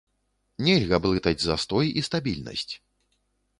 [0.67, 2.69] Нельга блытаць застой і стабільнасць.